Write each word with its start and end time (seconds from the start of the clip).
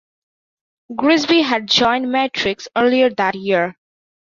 Grigsby 0.95 1.43
had 1.43 1.67
joined 1.67 2.11
Matrix 2.11 2.67
earlier 2.75 3.11
that 3.11 3.35
year. 3.35 3.77